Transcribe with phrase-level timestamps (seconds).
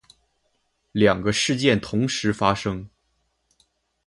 [0.93, 2.89] 两个事件同时发生